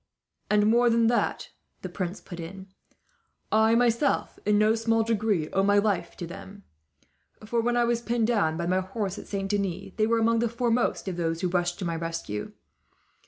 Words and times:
"And 0.49 0.65
more 0.65 0.89
than 0.89 1.05
that," 1.09 1.49
the 1.83 1.87
prince 1.87 2.21
put 2.21 2.39
in, 2.39 2.65
"I 3.51 3.75
myself 3.75 4.39
in 4.47 4.57
no 4.57 4.73
small 4.73 5.03
degree 5.03 5.47
owe 5.51 5.61
my 5.61 5.77
life 5.77 6.17
to 6.17 6.25
them; 6.25 6.63
for 7.45 7.61
when 7.61 7.77
I 7.77 7.83
was 7.83 8.01
pinned 8.01 8.25
down 8.25 8.57
by 8.57 8.65
my 8.65 8.79
horse, 8.79 9.19
at 9.19 9.27
Saint 9.27 9.49
Denis, 9.51 9.91
they 9.97 10.07
were 10.07 10.17
among 10.17 10.39
the 10.39 10.49
foremost 10.49 11.07
of 11.07 11.17
those 11.17 11.41
who 11.41 11.49
rushed 11.49 11.77
to 11.77 11.85
my 11.85 11.95
rescue. 11.95 12.51